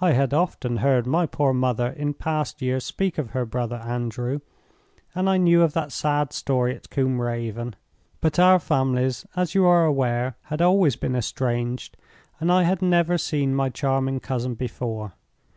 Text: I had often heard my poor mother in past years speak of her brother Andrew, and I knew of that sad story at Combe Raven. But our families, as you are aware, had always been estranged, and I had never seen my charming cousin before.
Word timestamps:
I 0.00 0.12
had 0.12 0.32
often 0.32 0.76
heard 0.76 1.08
my 1.08 1.26
poor 1.26 1.52
mother 1.52 1.88
in 1.88 2.14
past 2.14 2.62
years 2.62 2.84
speak 2.84 3.18
of 3.18 3.30
her 3.30 3.44
brother 3.44 3.78
Andrew, 3.84 4.42
and 5.12 5.28
I 5.28 5.38
knew 5.38 5.62
of 5.62 5.72
that 5.72 5.90
sad 5.90 6.32
story 6.32 6.72
at 6.76 6.88
Combe 6.88 7.20
Raven. 7.20 7.74
But 8.20 8.38
our 8.38 8.60
families, 8.60 9.26
as 9.34 9.52
you 9.56 9.66
are 9.66 9.84
aware, 9.84 10.36
had 10.42 10.62
always 10.62 10.94
been 10.94 11.16
estranged, 11.16 11.96
and 12.38 12.52
I 12.52 12.62
had 12.62 12.80
never 12.80 13.18
seen 13.18 13.52
my 13.52 13.70
charming 13.70 14.20
cousin 14.20 14.54
before. 14.54 15.14